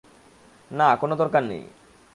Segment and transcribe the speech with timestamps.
[0.71, 1.61] না, কোন দরকার নাই।